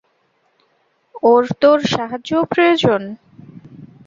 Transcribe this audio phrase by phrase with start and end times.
[1.23, 3.01] ওর তোর সাহায্যও প্রয়োজন।